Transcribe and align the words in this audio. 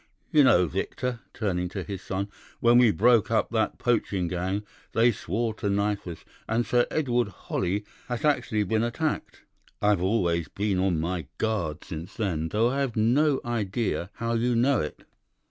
'You 0.31 0.43
know, 0.43 0.65
Victor,' 0.65 1.19
turning 1.31 1.69
to 1.69 1.83
his 1.83 2.01
son, 2.01 2.27
'when 2.59 2.79
we 2.79 2.89
broke 2.89 3.29
up 3.29 3.51
that 3.51 3.77
poaching 3.77 4.27
gang, 4.27 4.63
they 4.93 5.11
swore 5.11 5.53
to 5.53 5.69
knife 5.69 6.07
us, 6.07 6.25
and 6.49 6.65
Sir 6.65 6.87
Edward 6.89 7.27
Holly 7.27 7.85
has 8.07 8.25
actually 8.25 8.63
been 8.63 8.81
attacked. 8.81 9.43
I've 9.79 10.01
always 10.01 10.47
been 10.47 10.79
on 10.79 10.99
my 10.99 11.27
guard 11.37 11.83
since 11.83 12.15
then, 12.15 12.49
though 12.49 12.67
I 12.69 12.79
have 12.79 12.95
no 12.95 13.41
idea 13.45 14.09
how 14.15 14.33
you 14.33 14.55
know 14.55 14.79
it. 14.79 15.03